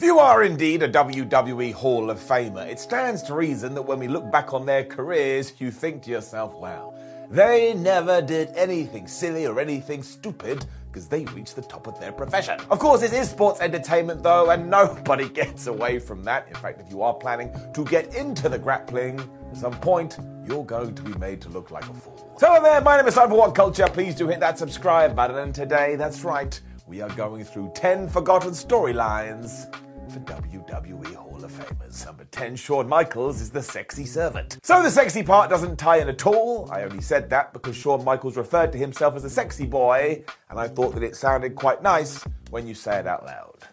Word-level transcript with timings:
If 0.00 0.06
you 0.06 0.18
are 0.18 0.44
indeed 0.44 0.82
a 0.82 0.88
WWE 0.88 1.74
Hall 1.74 2.08
of 2.08 2.18
Famer, 2.18 2.66
it 2.66 2.80
stands 2.80 3.22
to 3.24 3.34
reason 3.34 3.74
that 3.74 3.82
when 3.82 3.98
we 3.98 4.08
look 4.08 4.32
back 4.32 4.54
on 4.54 4.64
their 4.64 4.82
careers, 4.82 5.52
you 5.58 5.70
think 5.70 6.04
to 6.04 6.10
yourself, 6.10 6.54
wow, 6.54 6.94
they 7.28 7.74
never 7.74 8.22
did 8.22 8.48
anything 8.54 9.06
silly 9.06 9.46
or 9.46 9.60
anything 9.60 10.02
stupid 10.02 10.64
because 10.86 11.06
they 11.06 11.26
reached 11.26 11.54
the 11.54 11.60
top 11.60 11.86
of 11.86 12.00
their 12.00 12.12
profession. 12.12 12.58
Of 12.70 12.78
course, 12.78 13.02
it 13.02 13.12
is 13.12 13.28
sports 13.28 13.60
entertainment 13.60 14.22
though, 14.22 14.48
and 14.48 14.70
nobody 14.70 15.28
gets 15.40 15.66
away 15.66 15.98
from 15.98 16.24
that. 16.24 16.48
In 16.48 16.54
fact, 16.54 16.80
if 16.80 16.90
you 16.90 17.02
are 17.02 17.12
planning 17.12 17.54
to 17.74 17.84
get 17.84 18.14
into 18.14 18.48
the 18.48 18.58
grappling, 18.58 19.20
at 19.50 19.56
some 19.58 19.78
point, 19.80 20.18
you're 20.46 20.64
going 20.64 20.94
to 20.94 21.02
be 21.02 21.12
made 21.18 21.42
to 21.42 21.50
look 21.50 21.70
like 21.70 21.84
a 21.84 21.92
fool. 21.92 22.38
So 22.38 22.58
there, 22.62 22.80
my 22.80 22.96
name 22.96 23.06
is 23.06 23.16
Simon 23.16 23.36
What 23.36 23.54
Culture. 23.54 23.86
Please 23.86 24.14
do 24.14 24.28
hit 24.28 24.40
that 24.40 24.56
subscribe 24.56 25.14
button, 25.14 25.36
and 25.36 25.54
today, 25.54 25.96
that's 25.96 26.24
right, 26.24 26.58
we 26.86 27.02
are 27.02 27.10
going 27.10 27.44
through 27.44 27.70
10 27.74 28.08
forgotten 28.08 28.52
storylines 28.52 29.70
for 30.10 30.18
WWE 30.20 31.14
Hall 31.14 31.44
of 31.44 31.52
Famers. 31.52 32.04
Number 32.04 32.24
10, 32.24 32.56
Shawn 32.56 32.88
Michaels 32.88 33.40
is 33.40 33.50
the 33.50 33.62
sexy 33.62 34.04
servant. 34.04 34.58
So 34.64 34.82
the 34.82 34.90
sexy 34.90 35.22
part 35.22 35.48
doesn't 35.48 35.76
tie 35.78 35.98
in 35.98 36.08
at 36.08 36.26
all. 36.26 36.68
I 36.72 36.82
only 36.82 37.00
said 37.00 37.30
that 37.30 37.52
because 37.52 37.76
Shawn 37.76 38.02
Michaels 38.02 38.36
referred 38.36 38.72
to 38.72 38.78
himself 38.78 39.14
as 39.14 39.22
a 39.22 39.30
sexy 39.30 39.66
boy, 39.66 40.24
and 40.48 40.58
I 40.58 40.66
thought 40.66 40.94
that 40.94 41.04
it 41.04 41.14
sounded 41.14 41.54
quite 41.54 41.80
nice 41.84 42.24
when 42.50 42.66
you 42.66 42.74
say 42.74 42.98
it 42.98 43.06
out 43.06 43.24
loud. 43.24 43.68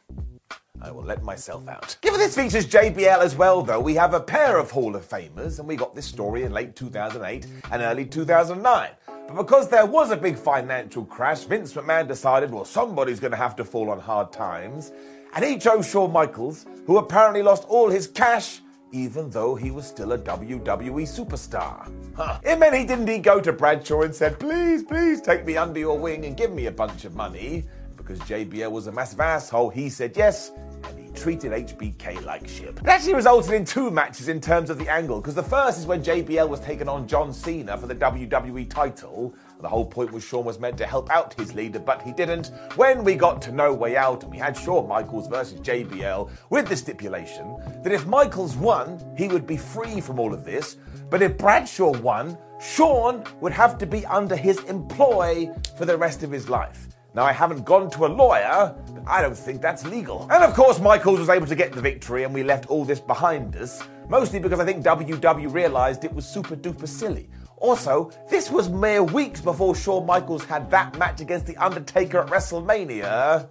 I 0.80 0.92
will 0.92 1.04
let 1.04 1.24
myself 1.24 1.68
out. 1.68 1.98
Given 2.02 2.20
this 2.20 2.36
features 2.36 2.68
JBL 2.68 3.20
as 3.20 3.36
well, 3.36 3.64
though, 3.64 3.80
we 3.80 3.96
have 3.96 4.14
a 4.14 4.20
pair 4.20 4.60
of 4.60 4.70
Hall 4.70 4.96
of 4.96 5.10
Famers, 5.10 5.58
and 5.58 5.68
we 5.68 5.76
got 5.76 5.96
this 5.96 6.06
story 6.06 6.44
in 6.44 6.52
late 6.52 6.76
2008 6.76 7.48
and 7.72 7.82
early 7.82 8.06
2009. 8.06 8.92
But 9.08 9.36
because 9.36 9.70
there 9.70 9.88
was 9.88 10.12
a 10.12 10.16
big 10.16 10.38
financial 10.38 11.04
crash, 11.04 11.46
Vince 11.46 11.74
McMahon 11.74 12.08
decided, 12.08 12.52
well, 12.52 12.64
somebody's 12.64 13.20
going 13.20 13.32
to 13.32 13.38
have 13.38 13.56
to 13.56 13.66
fall 13.66 13.90
on 13.90 14.00
hard 14.00 14.32
times 14.32 14.92
and 15.38 15.46
he 15.46 15.60
chose 15.60 15.88
Shawn 15.88 16.12
Michaels, 16.12 16.66
who 16.88 16.98
apparently 16.98 17.44
lost 17.44 17.64
all 17.70 17.92
his 17.92 18.08
cash 18.08 18.62
even 18.92 19.30
though 19.30 19.54
he 19.54 19.70
was 19.70 19.86
still 19.86 20.14
a 20.14 20.18
WWE 20.18 21.04
superstar. 21.04 21.92
Huh. 22.16 22.40
It 22.44 22.58
meant 22.58 22.74
he 22.74 22.86
didn't 22.86 23.08
he 23.08 23.20
go 23.20 23.40
to 23.40 23.54
Bradshaw 23.54 24.02
and 24.02 24.16
said, 24.16 24.40
please, 24.40 24.82
please 24.82 25.22
take 25.22 25.46
me 25.46 25.58
under 25.58 25.80
your 25.80 26.00
wing 26.00 26.26
and 26.26 26.36
give 26.36 26.52
me 26.54 26.66
a 26.66 26.72
bunch 26.72 27.06
of 27.06 27.14
money. 27.14 27.66
Because 27.98 28.20
JBL 28.22 28.72
was 28.72 28.88
a 28.88 28.92
massive 28.92 29.20
asshole, 29.20 29.70
he 29.70 29.90
said 29.90 30.16
yes, 30.16 30.52
and 30.86 30.98
he 30.98 31.12
treated 31.12 31.52
HBK 31.52 32.24
like 32.26 32.48
shit. 32.48 32.70
It 32.70 32.88
actually 32.88 33.16
resulted 33.16 33.54
in 33.54 33.66
two 33.66 33.92
matches 33.92 34.30
in 34.30 34.40
terms 34.40 34.70
of 34.70 34.80
the 34.80 34.88
angle, 34.88 35.20
because 35.20 35.36
the 35.36 35.44
first 35.44 35.78
is 35.78 35.86
when 35.86 36.02
JBL 36.02 36.48
was 36.48 36.62
taken 36.62 36.88
on 36.88 37.08
John 37.08 37.34
Cena 37.34 37.78
for 37.78 37.86
the 37.86 37.96
WWE 37.96 38.70
title, 38.70 39.36
the 39.62 39.68
whole 39.68 39.86
point 39.86 40.12
was 40.12 40.24
Shawn 40.24 40.46
was 40.46 40.60
meant 40.60 40.78
to 40.78 40.86
help 40.86 41.10
out 41.10 41.34
his 41.34 41.54
leader, 41.54 41.80
but 41.80 42.02
he 42.02 42.12
didn't. 42.12 42.52
When 42.76 43.04
we 43.04 43.16
got 43.16 43.42
to 43.44 43.52
No 43.52 43.74
Way 43.74 43.98
Out 43.98 44.24
and 44.24 44.32
we 44.32 44.38
had 44.38 44.56
Shawn 44.56 44.88
Michaels 44.88 45.28
versus 45.28 45.60
JBL 45.62 46.30
with 46.50 46.68
the 46.68 46.76
stipulation 46.76 47.58
that 47.84 47.92
if 47.92 48.06
Michaels 48.06 48.56
won, 48.56 49.04
he 49.18 49.28
would 49.28 49.48
be 49.48 49.58
free 49.58 50.00
from 50.00 50.20
all 50.20 50.34
of 50.34 50.46
this, 50.46 50.78
but 51.10 51.22
if 51.22 51.38
Bradshaw 51.38 51.98
won, 52.00 52.38
Shawn 52.60 53.24
would 53.42 53.54
have 53.54 53.78
to 53.80 53.86
be 53.86 54.06
under 54.06 54.36
his 54.36 54.60
employ 54.66 55.52
for 55.78 55.86
the 55.86 55.98
rest 55.98 56.24
of 56.24 56.32
his 56.32 56.50
life. 56.50 56.88
Now, 57.14 57.24
I 57.24 57.32
haven't 57.32 57.66
gone 57.66 57.90
to 57.92 58.06
a 58.06 58.08
lawyer, 58.08 58.76
but 58.94 59.04
I 59.08 59.24
don't 59.24 59.38
think 59.38 59.60
that's 59.60 59.84
legal. 59.86 60.28
And 60.30 60.44
of 60.44 60.54
course, 60.54 60.80
Michaels 60.80 61.20
was 61.20 61.30
able 61.30 61.48
to 61.48 61.56
get 61.56 61.72
the 61.72 61.82
victory, 61.82 62.24
and 62.24 62.34
we 62.34 62.44
left 62.44 62.68
all 62.68 62.86
this 62.86 63.00
behind 63.00 63.56
us, 63.56 63.82
mostly 64.08 64.38
because 64.40 64.60
I 64.60 64.66
think 64.66 64.84
WW 64.84 65.52
realized 65.52 66.04
it 66.04 66.14
was 66.14 66.28
super 66.28 66.56
duper 66.56 66.88
silly. 66.88 67.28
Also, 67.58 68.12
this 68.30 68.52
was 68.52 68.70
mere 68.70 69.04
weeks 69.04 69.42
before 69.42 69.76
Shawn 69.76 70.06
Michaels 70.06 70.44
had 70.46 70.70
that 70.72 70.98
match 70.98 71.22
against 71.22 71.48
The 71.48 71.58
Undertaker 71.58 72.20
at 72.20 72.28
WrestleMania. 72.28 73.50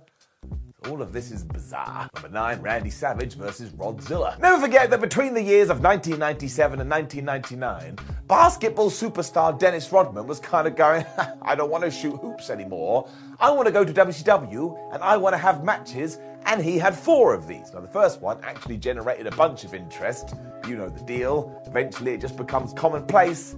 All 0.88 1.02
of 1.02 1.12
this 1.12 1.32
is 1.32 1.42
bizarre. 1.42 2.08
Number 2.14 2.28
9, 2.28 2.62
Randy 2.62 2.90
Savage 2.90 3.34
versus 3.34 3.70
Rodzilla. 3.70 4.38
Never 4.38 4.60
forget 4.60 4.88
that 4.90 5.00
between 5.00 5.34
the 5.34 5.42
years 5.42 5.68
of 5.68 5.82
1997 5.82 6.80
and 6.80 6.88
1999, 6.88 7.98
basketball 8.28 8.90
superstar 8.90 9.58
Dennis 9.58 9.90
Rodman 9.90 10.28
was 10.28 10.38
kind 10.38 10.68
of 10.68 10.76
going, 10.76 11.04
I 11.42 11.56
don't 11.56 11.70
want 11.70 11.82
to 11.82 11.90
shoot 11.90 12.16
hoops 12.18 12.50
anymore. 12.50 13.08
I 13.40 13.50
want 13.50 13.66
to 13.66 13.72
go 13.72 13.84
to 13.84 13.92
WCW 13.92 14.94
and 14.94 15.02
I 15.02 15.16
want 15.16 15.32
to 15.32 15.38
have 15.38 15.64
matches. 15.64 16.18
And 16.44 16.62
he 16.62 16.78
had 16.78 16.94
four 16.94 17.34
of 17.34 17.48
these. 17.48 17.72
Now, 17.72 17.80
the 17.80 17.88
first 17.88 18.20
one 18.20 18.38
actually 18.44 18.76
generated 18.76 19.26
a 19.26 19.34
bunch 19.34 19.64
of 19.64 19.74
interest. 19.74 20.34
You 20.68 20.76
know 20.76 20.88
the 20.88 21.02
deal. 21.04 21.60
Eventually, 21.66 22.12
it 22.12 22.20
just 22.20 22.36
becomes 22.36 22.72
commonplace 22.72 23.56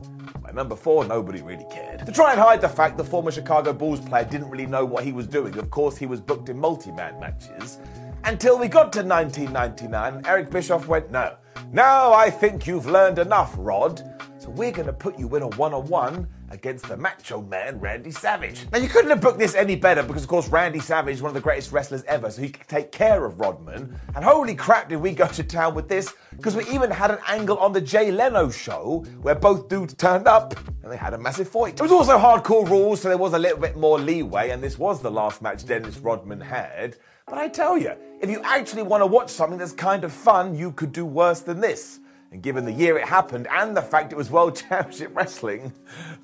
at 0.48 0.54
number 0.54 0.76
four, 0.76 1.04
nobody 1.04 1.42
really 1.42 1.66
cared. 1.70 2.06
To 2.06 2.12
try 2.12 2.32
and 2.32 2.40
hide 2.40 2.62
the 2.62 2.70
fact 2.70 2.96
the 2.96 3.04
former 3.04 3.30
Chicago 3.30 3.74
Bulls 3.74 4.00
player 4.00 4.24
didn't 4.24 4.48
really 4.48 4.64
know 4.64 4.82
what 4.82 5.04
he 5.04 5.12
was 5.12 5.26
doing, 5.26 5.58
of 5.58 5.70
course, 5.70 5.98
he 5.98 6.06
was 6.06 6.22
booked 6.22 6.48
in 6.48 6.58
multi 6.58 6.90
man 6.90 7.20
matches. 7.20 7.80
Until 8.24 8.58
we 8.58 8.66
got 8.66 8.90
to 8.94 9.02
1999, 9.02 10.22
Eric 10.26 10.50
Bischoff 10.50 10.88
went, 10.88 11.10
No, 11.10 11.36
now 11.70 12.14
I 12.14 12.30
think 12.30 12.66
you've 12.66 12.86
learned 12.86 13.18
enough, 13.18 13.54
Rod. 13.58 14.02
So 14.38 14.50
we're 14.50 14.70
going 14.70 14.86
to 14.86 14.92
put 14.92 15.18
you 15.18 15.34
in 15.34 15.42
a 15.42 15.48
one 15.48 15.74
on 15.74 15.88
one 15.88 16.28
against 16.50 16.86
the 16.86 16.96
macho 16.96 17.42
man, 17.42 17.80
Randy 17.80 18.12
Savage. 18.12 18.66
Now, 18.72 18.78
you 18.78 18.88
couldn't 18.88 19.10
have 19.10 19.20
booked 19.20 19.40
this 19.40 19.56
any 19.56 19.74
better 19.74 20.04
because, 20.04 20.22
of 20.22 20.28
course, 20.28 20.46
Randy 20.48 20.78
Savage 20.78 21.16
is 21.16 21.22
one 21.22 21.30
of 21.30 21.34
the 21.34 21.40
greatest 21.40 21.72
wrestlers 21.72 22.04
ever, 22.04 22.30
so 22.30 22.42
he 22.42 22.50
could 22.50 22.68
take 22.68 22.92
care 22.92 23.24
of 23.24 23.40
Rodman. 23.40 23.98
And 24.14 24.24
holy 24.24 24.54
crap, 24.54 24.90
did 24.90 25.00
we 25.00 25.10
go 25.10 25.26
to 25.26 25.42
town 25.42 25.74
with 25.74 25.88
this 25.88 26.14
because 26.36 26.54
we 26.54 26.64
even 26.68 26.88
had 26.88 27.10
an 27.10 27.18
angle 27.26 27.58
on 27.58 27.72
the 27.72 27.80
Jay 27.80 28.12
Leno 28.12 28.48
show 28.48 29.04
where 29.22 29.34
both 29.34 29.68
dudes 29.68 29.94
turned 29.94 30.28
up 30.28 30.54
and 30.84 30.92
they 30.92 30.96
had 30.96 31.14
a 31.14 31.18
massive 31.18 31.48
fight. 31.48 31.74
It 31.74 31.82
was 31.82 31.90
also 31.90 32.16
hardcore 32.16 32.68
rules, 32.68 33.00
so 33.00 33.08
there 33.08 33.18
was 33.18 33.32
a 33.32 33.38
little 33.38 33.58
bit 33.58 33.76
more 33.76 33.98
leeway, 33.98 34.50
and 34.50 34.62
this 34.62 34.78
was 34.78 35.02
the 35.02 35.10
last 35.10 35.42
match 35.42 35.66
Dennis 35.66 35.98
Rodman 35.98 36.40
had. 36.40 36.96
But 37.26 37.38
I 37.38 37.48
tell 37.48 37.76
you, 37.76 37.92
if 38.20 38.30
you 38.30 38.40
actually 38.44 38.82
want 38.82 39.02
to 39.02 39.06
watch 39.06 39.30
something 39.30 39.58
that's 39.58 39.72
kind 39.72 40.04
of 40.04 40.12
fun, 40.12 40.54
you 40.56 40.70
could 40.70 40.92
do 40.92 41.04
worse 41.04 41.40
than 41.40 41.60
this. 41.60 41.98
And 42.30 42.42
given 42.42 42.64
the 42.64 42.72
year 42.72 42.98
it 42.98 43.06
happened 43.06 43.48
and 43.50 43.76
the 43.76 43.82
fact 43.82 44.12
it 44.12 44.16
was 44.16 44.30
World 44.30 44.56
Championship 44.68 45.16
Wrestling, 45.16 45.72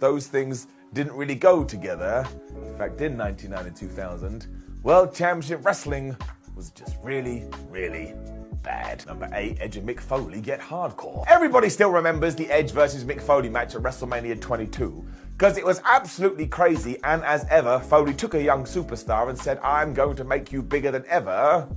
those 0.01 0.27
things 0.27 0.67
didn't 0.93 1.15
really 1.15 1.35
go 1.35 1.65
together. 1.65 2.27
In 2.51 2.77
fact, 2.77 3.01
in 3.01 3.17
1999 3.17 3.67
and 3.67 3.77
2000, 3.77 4.47
World 4.83 5.15
Championship 5.15 5.65
Wrestling 5.65 6.17
was 6.55 6.71
just 6.71 6.97
really, 7.03 7.45
really 7.69 8.15
bad. 8.63 9.05
Number 9.07 9.29
8, 9.33 9.59
Edge 9.61 9.77
and 9.77 9.89
Mick 9.89 10.01
Foley 10.01 10.41
get 10.41 10.61
hardcore. 10.61 11.25
Everybody 11.29 11.69
still 11.69 11.91
remembers 11.91 12.35
the 12.35 12.51
Edge 12.51 12.71
versus 12.71 13.05
Mick 13.05 13.21
Foley 13.21 13.49
match 13.49 13.75
at 13.75 13.83
WrestleMania 13.83 14.41
22 14.41 15.05
because 15.37 15.59
it 15.59 15.65
was 15.65 15.81
absolutely 15.85 16.47
crazy, 16.47 16.97
and 17.03 17.25
as 17.25 17.45
ever, 17.51 17.81
Foley 17.81 18.15
took 18.15 18.35
a 18.35 18.43
young 18.43 18.65
superstar 18.65 19.29
and 19.29 19.39
said, 19.39 19.59
I'm 19.59 19.93
going 19.93 20.17
to 20.17 20.25
make 20.25 20.53
you 20.53 20.63
bigger 20.63 20.93
than 20.93 21.05
ever 21.09 21.69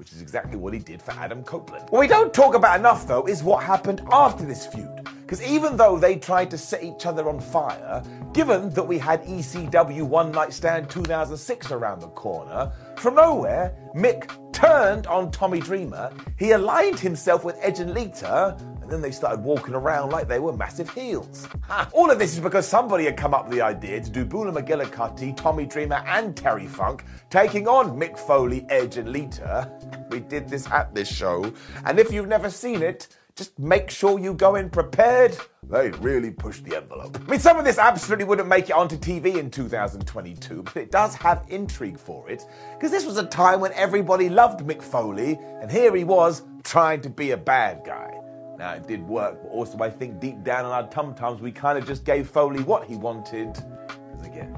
which 0.00 0.12
is 0.12 0.22
exactly 0.22 0.56
what 0.56 0.72
he 0.72 0.78
did 0.78 1.02
for 1.02 1.10
Adam 1.10 1.44
Copeland. 1.44 1.84
What 1.90 2.00
we 2.00 2.06
don't 2.06 2.32
talk 2.32 2.54
about 2.54 2.80
enough, 2.80 3.06
though, 3.06 3.26
is 3.26 3.42
what 3.42 3.62
happened 3.62 4.00
after 4.10 4.46
this 4.46 4.66
feud. 4.66 5.06
Because 5.20 5.42
even 5.42 5.76
though 5.76 5.98
they 5.98 6.16
tried 6.16 6.50
to 6.52 6.58
set 6.58 6.82
each 6.82 7.04
other 7.04 7.28
on 7.28 7.38
fire, 7.38 8.02
given 8.32 8.70
that 8.70 8.82
we 8.82 8.96
had 8.96 9.22
ECW 9.24 10.04
One 10.04 10.32
Night 10.32 10.54
Stand 10.54 10.88
2006 10.88 11.70
around 11.70 12.00
the 12.00 12.08
corner, 12.08 12.72
from 12.96 13.16
nowhere, 13.16 13.76
Mick 13.94 14.30
turned 14.54 15.06
on 15.06 15.30
Tommy 15.30 15.60
Dreamer, 15.60 16.10
he 16.38 16.52
aligned 16.52 16.98
himself 16.98 17.44
with 17.44 17.58
Edge 17.60 17.80
and 17.80 17.92
Lita, 17.92 18.56
then 18.90 19.00
they 19.00 19.10
started 19.10 19.42
walking 19.42 19.74
around 19.74 20.10
like 20.10 20.28
they 20.28 20.38
were 20.38 20.52
massive 20.52 20.90
heels. 20.90 21.46
Ha. 21.62 21.88
All 21.94 22.10
of 22.10 22.18
this 22.18 22.34
is 22.34 22.40
because 22.40 22.66
somebody 22.66 23.04
had 23.04 23.16
come 23.16 23.34
up 23.34 23.46
with 23.46 23.56
the 23.56 23.62
idea 23.62 24.00
to 24.00 24.10
do 24.10 24.24
Beulah 24.24 24.52
McGillicutty, 24.52 25.36
Tommy 25.36 25.66
Dreamer, 25.66 26.02
and 26.06 26.36
Terry 26.36 26.66
Funk 26.66 27.04
taking 27.30 27.68
on 27.68 27.98
Mick 27.98 28.18
Foley, 28.18 28.66
Edge, 28.68 28.96
and 28.96 29.10
Lita. 29.12 29.70
We 30.10 30.18
did 30.18 30.48
this 30.48 30.68
at 30.72 30.92
this 30.92 31.06
show, 31.06 31.52
and 31.84 32.00
if 32.00 32.12
you've 32.12 32.26
never 32.26 32.50
seen 32.50 32.82
it, 32.82 33.06
just 33.36 33.58
make 33.58 33.90
sure 33.90 34.18
you 34.18 34.34
go 34.34 34.56
in 34.56 34.68
prepared. 34.68 35.36
They 35.62 35.90
really 35.92 36.30
pushed 36.30 36.64
the 36.64 36.76
envelope. 36.76 37.16
I 37.26 37.30
mean, 37.30 37.40
some 37.40 37.58
of 37.58 37.64
this 37.64 37.78
absolutely 37.78 38.24
wouldn't 38.24 38.48
make 38.48 38.68
it 38.68 38.72
onto 38.72 38.96
TV 38.96 39.36
in 39.36 39.50
2022, 39.50 40.62
but 40.64 40.76
it 40.76 40.90
does 40.90 41.14
have 41.14 41.44
intrigue 41.48 41.98
for 41.98 42.28
it, 42.28 42.44
because 42.74 42.90
this 42.90 43.06
was 43.06 43.18
a 43.18 43.26
time 43.26 43.60
when 43.60 43.72
everybody 43.74 44.28
loved 44.28 44.60
Mick 44.60 44.82
Foley, 44.82 45.38
and 45.62 45.70
here 45.70 45.94
he 45.94 46.04
was 46.04 46.42
trying 46.64 47.00
to 47.02 47.08
be 47.08 47.30
a 47.30 47.36
bad 47.36 47.82
guy. 47.84 48.19
Now, 48.60 48.74
it 48.74 48.86
did 48.86 49.08
work, 49.08 49.42
but 49.42 49.48
also 49.48 49.78
I 49.78 49.88
think 49.88 50.20
deep 50.20 50.44
down 50.44 50.66
in 50.66 50.70
our 50.70 50.86
tum 50.88 51.14
tums, 51.14 51.40
we 51.40 51.50
kind 51.50 51.78
of 51.78 51.86
just 51.86 52.04
gave 52.04 52.28
Foley 52.28 52.62
what 52.62 52.84
he 52.84 52.94
wanted. 52.94 53.54
Because 53.54 54.26
again, 54.26 54.54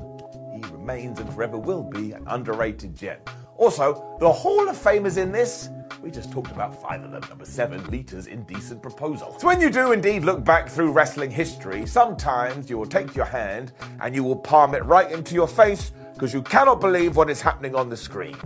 he 0.52 0.60
remains 0.72 1.20
and 1.20 1.32
forever 1.32 1.56
will 1.56 1.84
be 1.84 2.10
an 2.10 2.25
underrated 2.26 2.96
gem. 2.96 3.19
Also, 3.58 4.16
the 4.19 4.28
Hall 4.28 4.69
of 4.69 4.76
Famers 4.76 5.19
in 5.19 5.31
this, 5.31 5.69
we 6.02 6.10
just 6.10 6.32
talked 6.32 6.50
about 6.50 6.82
five 6.82 7.04
of 7.04 7.12
them. 7.12 7.22
Number 7.28 7.44
seven, 7.44 7.88
Lita's 7.93 8.26
Indecent 8.26 8.82
Proposal. 8.82 9.37
So 9.38 9.46
when 9.46 9.60
you 9.60 9.70
do 9.70 9.93
indeed 9.93 10.25
look 10.25 10.44
back 10.44 10.69
through 10.69 10.90
wrestling 10.90 11.31
history, 11.31 11.87
sometimes 11.87 12.69
you 12.69 12.78
will 12.78 12.87
take 12.87 13.14
your 13.14 13.26
hand 13.26 13.70
and 14.00 14.16
you 14.16 14.25
will 14.25 14.34
palm 14.34 14.75
it 14.75 14.84
right 14.84 15.12
into 15.12 15.37
your 15.37 15.46
face 15.46 15.93
because 16.12 16.34
you 16.34 16.43
cannot 16.43 16.81
believe 16.81 17.14
what 17.14 17.31
is 17.31 17.40
happening 17.40 17.76
on 17.76 17.88
the 17.88 17.96
screen. 17.96 18.37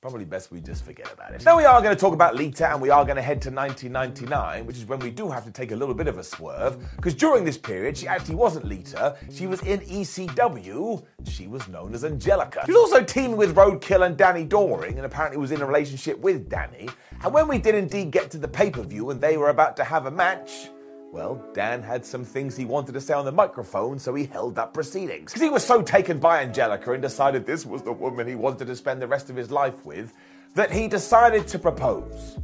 Probably 0.00 0.24
best 0.24 0.50
we 0.50 0.60
just 0.60 0.84
forget 0.84 1.12
about 1.12 1.32
it. 1.32 1.44
Now 1.44 1.56
we 1.56 1.64
are 1.64 1.80
going 1.82 1.94
to 1.94 2.00
talk 2.00 2.14
about 2.14 2.36
Lita 2.36 2.70
and 2.70 2.80
we 2.80 2.90
are 2.90 3.04
going 3.04 3.16
to 3.16 3.22
head 3.22 3.42
to 3.42 3.50
1999, 3.50 4.66
which 4.66 4.76
is 4.76 4.84
when 4.86 4.98
we 5.00 5.10
do 5.10 5.28
have 5.28 5.44
to 5.44 5.50
take 5.50 5.72
a 5.72 5.76
little 5.76 5.94
bit 5.94 6.06
of 6.06 6.18
a 6.18 6.24
swerve, 6.24 6.78
because 6.96 7.14
during 7.14 7.44
this 7.44 7.58
period 7.58 7.96
she 7.96 8.06
actually 8.06 8.36
wasn't 8.36 8.64
Lita, 8.64 9.16
she 9.30 9.46
was 9.46 9.60
in 9.62 9.80
ECW, 9.80 11.04
she 11.24 11.46
was 11.46 11.66
known 11.68 11.94
as 11.94 12.04
Angelica. 12.04 12.62
She 12.66 12.72
was 12.72 12.92
also 12.92 13.02
teaming 13.04 13.36
with 13.36 13.54
Roadkill 13.54 14.06
and 14.06 14.16
Danny 14.16 14.44
Doring, 14.44 14.96
and 14.96 15.06
apparently 15.06 15.38
was 15.38 15.52
in 15.52 15.60
a 15.60 15.66
relationship 15.66 16.18
with 16.20 16.48
Danny. 16.48 16.88
And 17.22 17.32
when 17.32 17.48
we 17.48 17.58
did 17.58 17.74
indeed 17.74 18.10
get 18.10 18.30
to 18.32 18.38
the 18.38 18.48
pay-per-view 18.48 19.10
and 19.10 19.20
they 19.20 19.36
were 19.36 19.50
about 19.50 19.76
to 19.78 19.84
have 19.84 20.06
a 20.06 20.10
match, 20.10 20.68
well, 21.12 21.42
Dan 21.54 21.82
had 21.82 22.04
some 22.04 22.24
things 22.24 22.56
he 22.56 22.64
wanted 22.64 22.92
to 22.92 23.00
say 23.00 23.14
on 23.14 23.24
the 23.24 23.32
microphone, 23.32 23.98
so 23.98 24.14
he 24.14 24.26
held 24.26 24.58
up 24.58 24.74
proceedings. 24.74 25.32
Because 25.32 25.42
he 25.42 25.48
was 25.48 25.64
so 25.64 25.82
taken 25.82 26.18
by 26.18 26.42
Angelica 26.42 26.92
and 26.92 27.02
decided 27.02 27.46
this 27.46 27.64
was 27.64 27.82
the 27.82 27.92
woman 27.92 28.26
he 28.26 28.34
wanted 28.34 28.66
to 28.66 28.76
spend 28.76 29.00
the 29.00 29.06
rest 29.06 29.30
of 29.30 29.36
his 29.36 29.50
life 29.50 29.84
with, 29.84 30.12
that 30.54 30.70
he 30.70 30.88
decided 30.88 31.46
to 31.48 31.58
propose. 31.58 32.38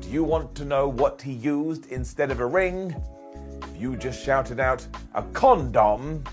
Do 0.00 0.08
you 0.10 0.24
want 0.24 0.54
to 0.56 0.64
know 0.64 0.88
what 0.88 1.22
he 1.22 1.32
used 1.32 1.90
instead 1.92 2.30
of 2.30 2.40
a 2.40 2.46
ring? 2.46 2.94
If 3.62 3.80
you 3.80 3.96
just 3.96 4.22
shouted 4.22 4.60
out, 4.60 4.86
a 5.14 5.22
condom, 5.32 6.24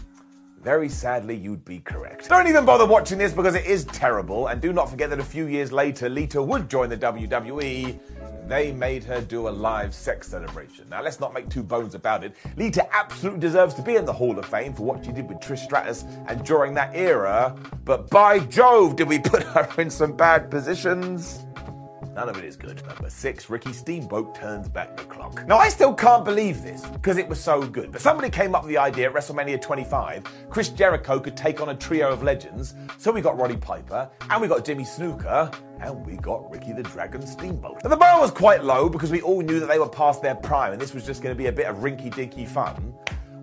very 0.69 0.87
sadly, 0.87 1.35
you'd 1.35 1.65
be 1.65 1.79
correct. 1.79 2.29
Don't 2.29 2.47
even 2.47 2.63
bother 2.63 2.85
watching 2.85 3.17
this 3.17 3.33
because 3.33 3.55
it 3.55 3.65
is 3.65 3.85
terrible, 3.85 4.49
and 4.49 4.61
do 4.61 4.71
not 4.71 4.87
forget 4.87 5.09
that 5.09 5.19
a 5.19 5.23
few 5.23 5.47
years 5.47 5.71
later, 5.71 6.07
Lita 6.07 6.39
would 6.43 6.69
join 6.69 6.89
the 6.89 6.97
WWE 6.97 7.99
they 8.47 8.71
made 8.71 9.03
her 9.03 9.19
do 9.19 9.47
a 9.47 9.49
live 9.49 9.95
sex 9.95 10.27
celebration. 10.27 10.87
Now, 10.89 11.01
let's 11.01 11.19
not 11.19 11.33
make 11.33 11.49
two 11.49 11.63
bones 11.63 11.95
about 11.95 12.23
it. 12.23 12.35
Lita 12.55 12.87
absolutely 12.95 13.39
deserves 13.39 13.73
to 13.75 13.81
be 13.81 13.95
in 13.95 14.05
the 14.05 14.13
Hall 14.13 14.37
of 14.37 14.45
Fame 14.45 14.73
for 14.73 14.83
what 14.83 15.03
she 15.05 15.11
did 15.11 15.27
with 15.27 15.39
Trish 15.39 15.63
Stratus 15.63 16.03
and 16.27 16.43
during 16.43 16.75
that 16.75 16.95
era, 16.95 17.55
but 17.83 18.07
by 18.11 18.37
Jove, 18.39 18.95
did 18.95 19.07
we 19.07 19.17
put 19.17 19.41
her 19.53 19.67
in 19.81 19.89
some 19.89 20.15
bad 20.15 20.51
positions? 20.51 21.45
None 22.19 22.27
of 22.27 22.37
it 22.37 22.43
is 22.43 22.57
good. 22.57 22.85
Number 22.85 23.09
six, 23.09 23.49
Ricky 23.49 23.71
Steamboat 23.71 24.35
turns 24.35 24.67
back 24.67 24.97
the 24.97 25.03
clock. 25.03 25.47
Now, 25.47 25.57
I 25.57 25.69
still 25.69 25.93
can't 25.93 26.25
believe 26.25 26.61
this 26.61 26.85
because 26.87 27.15
it 27.15 27.25
was 27.29 27.39
so 27.39 27.61
good. 27.61 27.93
But 27.93 28.01
somebody 28.01 28.29
came 28.29 28.53
up 28.53 28.63
with 28.63 28.71
the 28.71 28.77
idea 28.77 29.07
at 29.07 29.15
WrestleMania 29.15 29.61
25 29.61 30.25
Chris 30.49 30.67
Jericho 30.67 31.17
could 31.21 31.37
take 31.37 31.61
on 31.61 31.69
a 31.69 31.75
trio 31.75 32.11
of 32.11 32.21
legends. 32.21 32.75
So 32.97 33.13
we 33.13 33.21
got 33.21 33.39
Roddy 33.39 33.55
Piper, 33.55 34.09
and 34.29 34.41
we 34.41 34.49
got 34.49 34.65
Jimmy 34.65 34.83
Snuka, 34.83 35.55
and 35.79 36.05
we 36.05 36.17
got 36.17 36.51
Ricky 36.51 36.73
the 36.73 36.83
Dragon 36.83 37.25
Steamboat. 37.25 37.85
Now, 37.85 37.89
the 37.89 37.95
bar 37.95 38.19
was 38.19 38.31
quite 38.31 38.65
low 38.65 38.89
because 38.89 39.11
we 39.11 39.21
all 39.21 39.39
knew 39.39 39.61
that 39.61 39.69
they 39.69 39.79
were 39.79 39.87
past 39.87 40.21
their 40.21 40.35
prime, 40.35 40.73
and 40.73 40.81
this 40.81 40.93
was 40.93 41.05
just 41.05 41.21
going 41.21 41.33
to 41.33 41.37
be 41.37 41.47
a 41.47 41.53
bit 41.53 41.67
of 41.67 41.77
rinky 41.77 42.13
dinky 42.13 42.45
fun. 42.45 42.93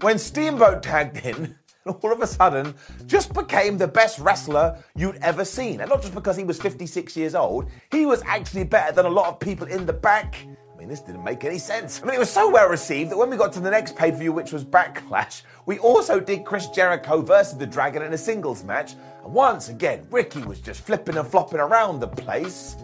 When 0.03 0.19
Steamboat 0.19 0.83
tagged 0.83 1.25
in, 1.25 1.57
all 2.03 2.13
of 2.13 2.21
a 2.21 2.27
sudden 2.27 2.75
just 3.07 3.33
became 3.33 3.79
the 3.79 3.89
best 3.89 4.19
wrestler 4.19 4.83
you'd 4.95 5.17
ever 5.17 5.45
seen. 5.45 5.81
And 5.81 5.91
not 5.91 6.03
just 6.03 6.15
because 6.15 6.37
he 6.37 6.45
was 6.45 6.61
56 6.61 7.17
years 7.17 7.35
old, 7.35 7.71
he 7.91 8.07
was 8.07 8.23
actually 8.27 8.65
better 8.65 8.93
than 8.93 9.07
a 9.07 9.11
lot 9.11 9.29
of 9.29 9.41
people 9.41 9.67
in 9.67 9.87
the 9.87 9.93
back. 9.93 10.37
I 10.73 10.79
mean, 10.79 10.89
this 10.89 11.01
didn't 11.01 11.25
make 11.25 11.45
any 11.45 11.59
sense. 11.59 12.03
I 12.03 12.07
mean, 12.07 12.15
it 12.15 12.19
was 12.19 12.31
so 12.31 12.51
well 12.51 12.69
received 12.69 13.11
that 13.11 13.17
when 13.17 13.31
we 13.31 13.37
got 13.37 13.53
to 13.55 13.61
the 13.61 13.71
next 13.71 13.97
pay 13.97 14.11
per 14.11 14.19
view, 14.19 14.33
which 14.33 14.53
was 14.53 14.65
Backlash, 14.65 15.43
we 15.65 15.79
also 15.79 16.21
did 16.21 16.45
Chris 16.45 16.69
Jericho 16.69 17.23
versus 17.23 17.57
the 17.57 17.67
Dragon 17.67 18.03
in 18.03 18.13
a 18.13 18.19
singles 18.19 18.63
match. 18.63 18.95
And 19.25 19.33
once 19.33 19.69
again, 19.69 20.07
Ricky 20.11 20.43
was 20.43 20.61
just 20.61 20.83
flipping 20.83 21.17
and 21.17 21.27
flopping 21.27 21.61
around 21.61 22.01
the 22.01 22.09
place 22.09 22.77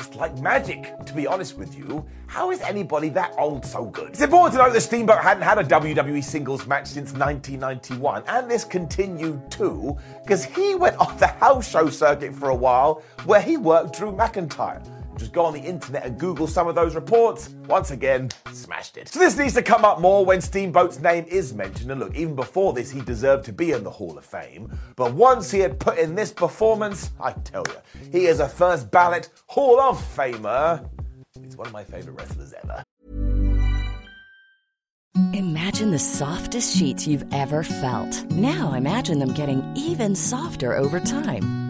just 0.00 0.14
like 0.14 0.38
magic, 0.38 0.94
to 1.04 1.12
be 1.12 1.26
honest 1.26 1.58
with 1.58 1.76
you. 1.76 2.02
How 2.26 2.50
is 2.50 2.62
anybody 2.62 3.10
that 3.10 3.34
old 3.36 3.66
so 3.66 3.84
good? 3.84 4.08
It's 4.08 4.22
important 4.22 4.54
to 4.54 4.64
note 4.64 4.72
that 4.72 4.80
Steamboat 4.80 5.18
hadn't 5.18 5.42
had 5.42 5.58
a 5.58 5.64
WWE 5.64 6.24
singles 6.24 6.66
match 6.66 6.86
since 6.86 7.12
1991, 7.12 8.22
and 8.26 8.50
this 8.50 8.64
continued 8.64 9.50
too, 9.50 9.94
because 10.22 10.42
he 10.42 10.74
went 10.74 10.96
off 10.96 11.18
the 11.18 11.26
house 11.26 11.68
show 11.68 11.90
circuit 11.90 12.34
for 12.34 12.48
a 12.48 12.54
while 12.54 13.02
where 13.26 13.42
he 13.42 13.58
worked 13.58 13.98
Drew 13.98 14.10
McIntyre. 14.10 14.82
Just 15.16 15.32
go 15.32 15.44
on 15.44 15.52
the 15.52 15.60
internet 15.60 16.06
and 16.06 16.18
Google 16.18 16.46
some 16.46 16.68
of 16.68 16.74
those 16.74 16.94
reports. 16.94 17.50
Once 17.66 17.90
again, 17.90 18.30
smashed 18.52 18.96
it. 18.96 19.08
So 19.08 19.18
this 19.18 19.36
needs 19.36 19.54
to 19.54 19.62
come 19.62 19.84
up 19.84 20.00
more 20.00 20.24
when 20.24 20.40
Steamboat's 20.40 21.00
name 21.00 21.24
is 21.28 21.52
mentioned. 21.52 21.90
And 21.90 22.00
look, 22.00 22.14
even 22.14 22.34
before 22.34 22.72
this, 22.72 22.90
he 22.90 23.00
deserved 23.00 23.44
to 23.46 23.52
be 23.52 23.72
in 23.72 23.84
the 23.84 23.90
Hall 23.90 24.16
of 24.16 24.24
Fame. 24.24 24.72
But 24.96 25.14
once 25.14 25.50
he 25.50 25.58
had 25.58 25.78
put 25.78 25.98
in 25.98 26.14
this 26.14 26.32
performance, 26.32 27.10
I 27.20 27.32
tell 27.32 27.64
you, 27.68 28.10
he 28.12 28.26
is 28.26 28.40
a 28.40 28.48
first 28.48 28.90
ballot 28.90 29.30
Hall 29.46 29.80
of 29.80 29.98
Famer. 30.16 30.88
He's 31.42 31.56
one 31.56 31.66
of 31.66 31.72
my 31.72 31.84
favorite 31.84 32.18
wrestlers 32.18 32.54
ever. 32.62 32.82
Imagine 35.32 35.90
the 35.90 35.98
softest 35.98 36.76
sheets 36.76 37.06
you've 37.06 37.24
ever 37.32 37.62
felt. 37.62 38.24
Now 38.30 38.74
imagine 38.74 39.18
them 39.18 39.34
getting 39.34 39.62
even 39.76 40.14
softer 40.14 40.76
over 40.76 41.00
time. 41.00 41.69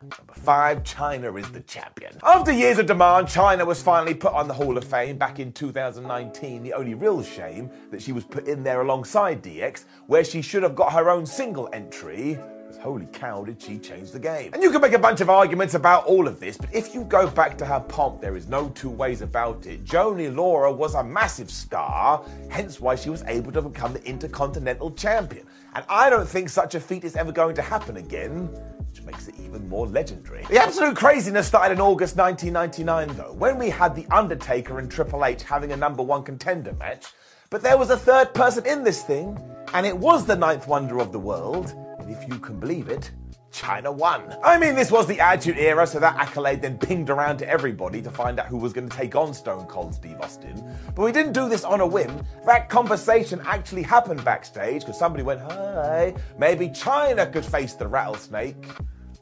Number 0.00 0.34
five, 0.34 0.84
Chyna 0.84 1.36
is 1.40 1.50
the 1.50 1.60
champion. 1.60 2.12
After 2.22 2.52
years 2.52 2.78
of 2.78 2.86
demand, 2.86 3.26
Chyna 3.26 3.66
was 3.66 3.82
finally 3.82 4.14
put 4.14 4.32
on 4.32 4.46
the 4.46 4.54
Hall 4.54 4.78
of 4.78 4.84
Fame 4.84 5.18
back 5.18 5.40
in 5.40 5.50
2019. 5.50 6.62
The 6.62 6.72
only 6.72 6.94
real 6.94 7.20
shame 7.20 7.68
that 7.90 8.00
she 8.00 8.12
was 8.12 8.24
put 8.24 8.46
in 8.46 8.62
there 8.62 8.80
alongside 8.80 9.42
DX, 9.42 9.86
where 10.06 10.22
she 10.22 10.40
should 10.40 10.62
have 10.62 10.76
got 10.76 10.92
her 10.92 11.10
own 11.10 11.26
single 11.26 11.68
entry 11.72 12.38
holy 12.76 13.06
cow, 13.06 13.44
did 13.44 13.62
she 13.62 13.78
change 13.78 14.10
the 14.10 14.18
game? 14.18 14.52
And 14.52 14.62
you 14.62 14.70
can 14.70 14.80
make 14.80 14.92
a 14.92 14.98
bunch 14.98 15.20
of 15.20 15.30
arguments 15.30 15.74
about 15.74 16.04
all 16.06 16.28
of 16.28 16.38
this, 16.38 16.56
but 16.56 16.74
if 16.74 16.94
you 16.94 17.04
go 17.04 17.28
back 17.30 17.56
to 17.58 17.64
her 17.64 17.80
pomp, 17.80 18.20
there 18.20 18.36
is 18.36 18.48
no 18.48 18.68
two 18.70 18.90
ways 18.90 19.22
about 19.22 19.66
it. 19.66 19.84
Joanie 19.84 20.28
Laurer 20.28 20.72
was 20.72 20.94
a 20.94 21.02
massive 21.02 21.50
star, 21.50 22.22
hence 22.50 22.80
why 22.80 22.94
she 22.94 23.10
was 23.10 23.22
able 23.24 23.52
to 23.52 23.62
become 23.62 23.92
the 23.92 24.04
Intercontinental 24.04 24.90
Champion. 24.92 25.46
And 25.74 25.84
I 25.88 26.10
don't 26.10 26.28
think 26.28 26.48
such 26.48 26.74
a 26.74 26.80
feat 26.80 27.04
is 27.04 27.16
ever 27.16 27.32
going 27.32 27.54
to 27.54 27.62
happen 27.62 27.96
again 27.96 28.50
which 28.88 29.02
makes 29.02 29.28
it 29.28 29.34
even 29.38 29.68
more 29.68 29.86
legendary. 29.86 30.44
The 30.48 30.60
absolute 30.60 30.96
craziness 30.96 31.46
started 31.46 31.74
in 31.74 31.80
August 31.80 32.16
1999, 32.16 33.16
though, 33.16 33.34
when 33.34 33.58
we 33.58 33.68
had 33.70 33.94
The 33.94 34.06
Undertaker 34.10 34.78
and 34.78 34.90
Triple 34.90 35.24
H 35.24 35.42
having 35.42 35.72
a 35.72 35.76
number 35.76 36.02
one 36.02 36.22
contender 36.22 36.72
match. 36.72 37.06
But 37.50 37.62
there 37.62 37.78
was 37.78 37.90
a 37.90 37.96
third 37.96 38.34
person 38.34 38.66
in 38.66 38.84
this 38.84 39.02
thing, 39.02 39.38
and 39.72 39.86
it 39.86 39.96
was 39.96 40.26
the 40.26 40.36
ninth 40.36 40.66
wonder 40.68 40.98
of 40.98 41.12
the 41.12 41.18
world, 41.18 41.74
and 42.08 42.16
if 42.16 42.28
you 42.28 42.38
can 42.38 42.58
believe 42.58 42.88
it, 42.88 43.10
Chyna 43.52 43.94
won. 43.94 44.34
I 44.42 44.58
mean, 44.58 44.74
this 44.74 44.90
was 44.90 45.06
the 45.06 45.20
Attitude 45.20 45.58
Era, 45.58 45.86
so 45.86 45.98
that 45.98 46.16
accolade 46.16 46.62
then 46.62 46.78
pinged 46.78 47.10
around 47.10 47.38
to 47.38 47.48
everybody 47.48 48.00
to 48.02 48.10
find 48.10 48.38
out 48.38 48.46
who 48.46 48.56
was 48.56 48.72
going 48.72 48.88
to 48.88 48.96
take 48.96 49.14
on 49.16 49.34
Stone 49.34 49.66
Cold 49.66 49.94
Steve 49.94 50.20
Austin. 50.20 50.62
But 50.94 51.02
we 51.02 51.12
didn't 51.12 51.32
do 51.32 51.48
this 51.48 51.64
on 51.64 51.80
a 51.80 51.86
whim. 51.86 52.24
That 52.46 52.68
conversation 52.68 53.40
actually 53.44 53.82
happened 53.82 54.24
backstage 54.24 54.82
because 54.82 54.98
somebody 54.98 55.22
went, 55.22 55.40
"Hi, 55.40 56.14
maybe 56.38 56.68
Chyna 56.68 57.30
could 57.32 57.44
face 57.44 57.74
the 57.74 57.86
rattlesnake," 57.86 58.66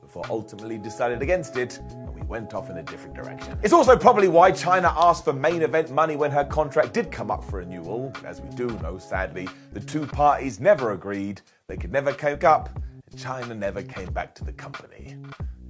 before 0.01 0.25
ultimately 0.29 0.79
decided 0.79 1.23
against 1.23 1.57
it 1.57 1.79
and 1.91 2.15
we 2.15 2.23
went 2.23 2.55
off 2.55 2.71
in 2.71 2.79
a 2.79 2.83
different 2.83 3.15
direction. 3.15 3.59
It's 3.63 3.73
also 3.73 3.97
probably 3.97 4.29
why 4.29 4.51
Chyna 4.53 4.93
asked 4.97 5.25
for 5.25 5.33
main 5.33 5.63
event 5.63 5.91
money 5.91 6.17
when 6.17 6.31
her 6.31 6.45
contract 6.45 6.95
did 6.95 7.11
come 7.11 7.31
up 7.31 7.45
for 7.45 7.59
renewal. 7.59 8.13
As 8.25 8.41
we 8.41 8.49
do 8.51 8.67
know, 8.81 8.99
sadly, 8.99 9.49
the 9.73 9.81
two 9.81 10.07
parties 10.07 10.61
never 10.61 10.93
agreed, 10.93 11.41
they 11.69 11.77
could 11.77 11.93
never 11.93 12.13
cope 12.13 12.45
up, 12.45 12.69
and 13.11 13.21
Chyna 13.21 13.57
never 13.57 13.83
came 13.83 14.13
back 14.13 14.35
to 14.37 14.45
the 14.45 14.53
company. 14.53 15.17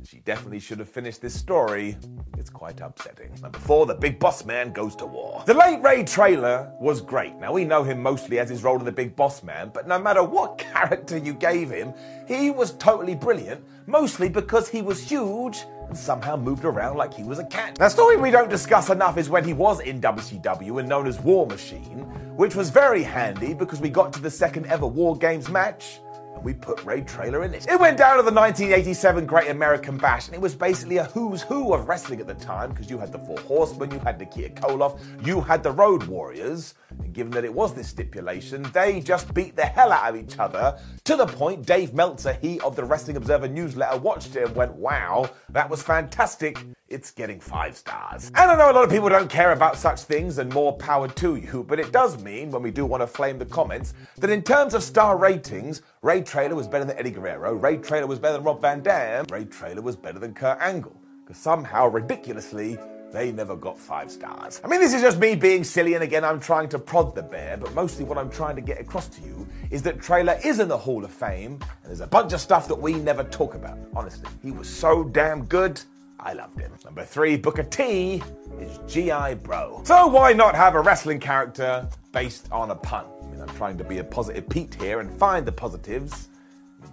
She 0.04 0.18
definitely 0.20 0.60
should 0.60 0.78
have 0.78 0.88
finished 0.88 1.20
this 1.20 1.34
story. 1.34 1.96
It's 2.36 2.50
quite 2.50 2.80
upsetting. 2.80 3.32
Number 3.40 3.58
four, 3.58 3.86
the 3.86 3.94
big 3.94 4.18
boss 4.18 4.44
man 4.44 4.72
goes 4.72 4.94
to 4.96 5.06
war. 5.06 5.42
The 5.46 5.54
late 5.54 5.82
Ray 5.82 6.04
Traylor 6.04 6.70
was 6.78 7.00
great. 7.00 7.34
Now, 7.36 7.52
we 7.52 7.64
know 7.64 7.82
him 7.82 8.02
mostly 8.02 8.38
as 8.38 8.48
his 8.48 8.62
role 8.62 8.78
in 8.78 8.84
the 8.84 8.92
big 8.92 9.16
boss 9.16 9.42
man, 9.42 9.70
but 9.72 9.88
no 9.88 9.98
matter 9.98 10.22
what 10.22 10.58
character 10.72 11.16
you 11.16 11.32
gave 11.32 11.70
him, 11.70 11.92
he 12.28 12.50
was 12.50 12.72
totally 12.74 13.14
brilliant, 13.14 13.64
mostly 13.86 14.28
because 14.28 14.68
he 14.68 14.82
was 14.82 15.02
huge 15.02 15.64
and 15.88 15.96
somehow 15.96 16.36
moved 16.36 16.64
around 16.64 16.96
like 16.96 17.14
he 17.14 17.22
was 17.22 17.38
a 17.38 17.44
cat. 17.44 17.78
Now, 17.78 17.86
a 17.86 17.90
story 17.90 18.16
we 18.16 18.30
don't 18.30 18.50
discuss 18.50 18.90
enough 18.90 19.18
is 19.18 19.28
when 19.28 19.44
he 19.44 19.52
was 19.52 19.80
in 19.80 20.00
WCW 20.00 20.80
and 20.80 20.88
known 20.88 21.06
as 21.06 21.20
War 21.20 21.46
Machine, 21.46 22.00
which 22.36 22.54
was 22.54 22.70
very 22.70 23.02
handy 23.02 23.54
because 23.54 23.80
we 23.80 23.88
got 23.88 24.12
to 24.14 24.20
the 24.20 24.30
second 24.30 24.66
ever 24.66 24.86
War 24.86 25.16
Games 25.16 25.48
match 25.48 26.00
and 26.36 26.44
we 26.44 26.52
put 26.52 26.84
Ray 26.84 27.00
Traylor 27.00 27.44
in 27.44 27.54
it. 27.54 27.66
It 27.68 27.80
went 27.80 27.96
down 27.96 28.18
to 28.18 28.22
the 28.22 28.32
1987 28.32 29.26
Great 29.26 29.48
American 29.48 29.96
Bash, 29.96 30.26
and 30.26 30.34
it 30.34 30.40
was 30.40 30.54
basically 30.54 30.98
a 30.98 31.04
who's 31.04 31.42
who 31.42 31.72
of 31.72 31.88
wrestling 31.88 32.20
at 32.20 32.26
the 32.26 32.34
time 32.34 32.70
because 32.70 32.90
you 32.90 32.98
had 32.98 33.10
the 33.10 33.18
Four 33.18 33.38
Horsemen, 33.40 33.90
you 33.90 33.98
had 34.00 34.18
Nikita 34.18 34.60
Koloff, 34.60 35.00
you 35.26 35.40
had 35.40 35.62
the 35.62 35.72
Road 35.72 36.04
Warriors, 36.04 36.74
given 37.16 37.32
that 37.32 37.44
it 37.44 37.52
was 37.52 37.72
this 37.72 37.88
stipulation, 37.88 38.62
they 38.74 39.00
just 39.00 39.32
beat 39.32 39.56
the 39.56 39.64
hell 39.64 39.90
out 39.90 40.14
of 40.14 40.20
each 40.20 40.38
other 40.38 40.78
to 41.04 41.16
the 41.16 41.26
point 41.26 41.64
Dave 41.64 41.94
Meltzer, 41.94 42.34
he 42.34 42.60
of 42.60 42.76
the 42.76 42.84
Wrestling 42.84 43.16
Observer 43.16 43.48
newsletter, 43.48 43.96
watched 43.96 44.36
it 44.36 44.44
and 44.44 44.54
went, 44.54 44.72
wow, 44.74 45.28
that 45.48 45.68
was 45.68 45.82
fantastic 45.82 46.58
it's 46.88 47.10
getting 47.10 47.40
five 47.40 47.76
stars. 47.76 48.28
And 48.36 48.50
I 48.50 48.56
know 48.56 48.70
a 48.70 48.74
lot 48.74 48.84
of 48.84 48.90
people 48.90 49.08
don't 49.08 49.30
care 49.30 49.52
about 49.52 49.76
such 49.76 50.02
things, 50.02 50.38
and 50.38 50.52
more 50.52 50.76
power 50.76 51.08
to 51.08 51.36
you, 51.36 51.64
but 51.66 51.80
it 51.80 51.90
does 51.90 52.22
mean, 52.22 52.50
when 52.50 52.62
we 52.62 52.70
do 52.70 52.86
want 52.86 53.02
to 53.02 53.06
flame 53.06 53.38
the 53.38 53.46
comments, 53.46 53.94
that 54.18 54.30
in 54.30 54.42
terms 54.42 54.74
of 54.74 54.82
star 54.82 55.16
ratings, 55.16 55.82
Ray 56.02 56.22
Traylor 56.22 56.54
was 56.54 56.68
better 56.68 56.84
than 56.84 56.96
Eddie 56.96 57.10
Guerrero, 57.10 57.54
Ray 57.54 57.78
Traylor 57.78 58.06
was 58.06 58.18
better 58.18 58.34
than 58.34 58.44
Rob 58.44 58.60
Van 58.60 58.82
Dam, 58.82 59.24
Ray 59.32 59.46
Traylor 59.46 59.82
was 59.82 59.96
better 59.96 60.18
than 60.18 60.34
Kurt 60.34 60.58
Angle. 60.60 60.94
Because 61.24 61.42
somehow, 61.42 61.88
ridiculously, 61.88 62.78
they 63.16 63.32
never 63.32 63.56
got 63.56 63.78
five 63.78 64.10
stars. 64.10 64.60
I 64.62 64.68
mean, 64.68 64.78
this 64.78 64.92
is 64.92 65.00
just 65.00 65.18
me 65.18 65.34
being 65.34 65.64
silly, 65.64 65.94
and 65.94 66.02
again, 66.02 66.22
I'm 66.22 66.38
trying 66.38 66.68
to 66.68 66.78
prod 66.78 67.14
the 67.14 67.22
bear, 67.22 67.56
but 67.56 67.72
mostly 67.72 68.04
what 68.04 68.18
I'm 68.18 68.28
trying 68.28 68.56
to 68.56 68.60
get 68.60 68.78
across 68.78 69.08
to 69.08 69.22
you 69.22 69.48
is 69.70 69.82
that 69.84 70.02
Traylor 70.02 70.38
is 70.44 70.58
in 70.60 70.68
the 70.68 70.76
Hall 70.76 71.02
of 71.02 71.10
Fame, 71.10 71.52
and 71.52 71.86
there's 71.86 72.02
a 72.02 72.06
bunch 72.06 72.34
of 72.34 72.42
stuff 72.42 72.68
that 72.68 72.74
we 72.74 72.92
never 72.92 73.24
talk 73.24 73.54
about. 73.54 73.78
Honestly, 73.94 74.28
he 74.42 74.50
was 74.50 74.68
so 74.68 75.02
damn 75.02 75.46
good. 75.46 75.80
I 76.20 76.34
loved 76.34 76.60
him. 76.60 76.70
Number 76.84 77.06
three, 77.06 77.38
Booker 77.38 77.62
T 77.62 78.22
is 78.60 78.78
G.I. 78.86 79.34
Bro. 79.36 79.80
So 79.84 80.06
why 80.08 80.34
not 80.34 80.54
have 80.54 80.74
a 80.74 80.80
wrestling 80.80 81.18
character 81.18 81.88
based 82.12 82.52
on 82.52 82.70
a 82.70 82.74
pun? 82.74 83.06
I 83.22 83.30
mean, 83.30 83.40
I'm 83.40 83.56
trying 83.56 83.78
to 83.78 83.84
be 83.84 83.96
a 83.98 84.04
positive 84.04 84.46
Pete 84.50 84.74
here 84.74 85.00
and 85.00 85.10
find 85.18 85.46
the 85.46 85.52
positives. 85.52 86.28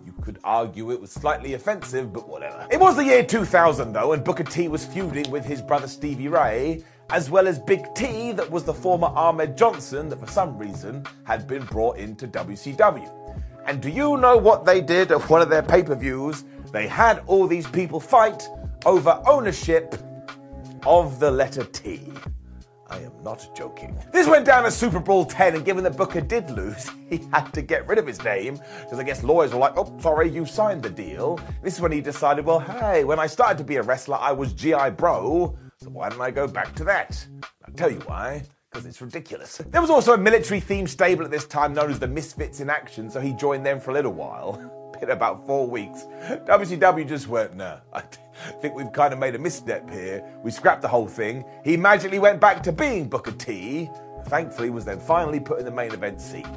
You 0.06 0.14
could 0.22 0.40
argue 0.44 0.92
it 0.92 1.02
was 1.02 1.12
slightly 1.12 1.54
offensive, 1.54 2.14
but 2.14 2.28
whatever. 2.28 2.68
It 2.72 2.80
was 2.80 2.96
the 2.96 3.04
year 3.04 3.24
2000 3.24 3.94
though, 3.94 4.14
and 4.14 4.24
Booker 4.24 4.44
T 4.44 4.68
was 4.68 4.86
feuding 4.86 5.30
with 5.32 5.46
his 5.46 5.62
brother 5.62 5.88
Stevie 5.88 6.28
Ray, 6.28 6.84
as 7.10 7.30
well 7.30 7.48
as 7.48 7.60
Big 7.60 7.94
T, 7.94 8.32
that 8.32 8.50
was 8.50 8.64
the 8.64 8.74
former 8.74 9.08
Ahmed 9.08 9.58
Johnson 9.58 10.10
that 10.10 10.20
for 10.20 10.28
some 10.28 10.58
reason 10.58 11.06
had 11.26 11.48
been 11.48 11.66
brought 11.66 11.98
into 11.98 12.28
WCW. 12.28 13.12
And 13.66 13.82
do 13.82 13.90
you 13.90 14.18
know 14.18 14.36
what 14.36 14.66
they 14.66 14.82
did 14.82 15.12
at 15.12 15.30
one 15.30 15.42
of 15.42 15.50
their 15.50 15.64
pay 15.64 15.84
per 15.84 15.96
views? 15.96 16.44
They 16.72 16.88
had 16.88 17.22
all 17.28 17.48
these 17.48 17.68
people 17.68 18.00
fight 18.00 18.48
over 18.86 19.22
ownership 19.28 19.96
of 20.86 21.20
the 21.20 21.32
letter 21.32 21.64
T. 21.66 22.12
I 22.94 23.00
am 23.00 23.24
not 23.24 23.50
joking. 23.56 23.98
This 24.12 24.28
went 24.28 24.46
down 24.46 24.66
at 24.66 24.72
SuperBrawl 24.72 25.28
10, 25.28 25.56
and 25.56 25.66
given 25.66 25.84
that 25.84 25.98
Booker 25.98 26.22
did 26.22 26.52
lose, 26.52 26.92
he 27.10 27.22
had 27.32 27.52
to 27.54 27.64
get 27.64 27.88
rid 27.88 27.98
of 27.98 28.06
his 28.06 28.24
name 28.24 28.60
because 28.82 29.00
I 29.00 29.04
guess 29.04 29.24
lawyers 29.24 29.52
were 29.52 29.60
like, 29.60 29.74
oh, 29.78 29.98
sorry, 30.00 30.30
you 30.30 30.46
signed 30.46 30.84
the 30.84 30.92
deal. 30.92 31.40
This 31.64 31.74
is 31.74 31.82
when 31.82 31.92
he 31.92 32.02
decided, 32.02 32.46
well, 32.46 32.60
hey, 32.60 33.04
when 33.04 33.18
I 33.18 33.26
started 33.26 33.58
to 33.58 33.64
be 33.64 33.78
a 33.78 33.82
wrestler, 33.82 34.18
I 34.18 34.32
was 34.32 34.54
G.I. 34.54 34.92
Bro, 34.92 35.58
so 35.78 35.90
why 35.90 36.10
don't 36.10 36.22
I 36.22 36.30
go 36.30 36.48
back 36.48 36.76
to 36.76 36.84
that? 36.84 37.28
I'll 37.66 37.74
tell 37.74 37.92
you 37.92 38.00
why. 38.02 38.44
Because 38.72 38.86
it's 38.86 39.02
ridiculous. 39.02 39.58
There 39.58 39.82
was 39.82 39.90
also 39.90 40.14
a 40.14 40.18
military 40.18 40.62
themed 40.62 40.90
stable 40.90 41.26
at 41.26 41.32
this 41.32 41.46
time 41.46 41.74
known 41.74 41.90
as 41.90 42.00
the 42.00 42.08
Misfits 42.08 42.60
in 42.60 42.70
Action, 42.70 43.10
so 43.10 43.20
he 43.20 43.34
joined 43.34 43.66
them 43.66 43.80
for 43.80 43.90
a 43.90 43.94
little 43.96 44.14
while. 44.14 44.80
In 45.04 45.10
about 45.10 45.46
four 45.46 45.68
weeks, 45.68 46.06
WCW 46.48 47.06
just 47.06 47.28
went, 47.28 47.58
nah, 47.58 47.80
I 47.92 48.04
think 48.62 48.74
we've 48.74 48.92
kind 48.94 49.12
of 49.12 49.20
made 49.20 49.36
a 49.36 49.38
misstep 49.38 49.90
here. 49.90 50.24
We 50.42 50.50
scrapped 50.50 50.82
the 50.82 50.88
whole 50.88 51.10
thing. 51.10 51.44
He 51.66 51.76
magically 51.76 52.20
went 52.20 52.40
back 52.40 52.64
to 52.64 52.72
being 52.72 53.10
Booker 53.10 53.34
T. 53.34 53.90
Thankfully, 54.28 54.70
was 54.70 54.86
then 54.86 55.02
finally 55.02 55.42
put 55.42 55.60
in 55.60 55.66
the 55.66 55.72
main 55.72 55.92
event 55.92 56.22
seat. 56.22 56.48